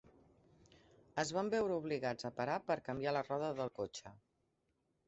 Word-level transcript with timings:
Es 1.23 1.33
van 1.39 1.51
veure 1.55 1.77
obligats 1.83 2.29
a 2.31 2.33
parar 2.41 2.59
per 2.71 2.79
canviar 2.89 3.15
la 3.21 3.25
roda 3.31 3.53
del 3.63 3.75
cotxe. 3.83 4.19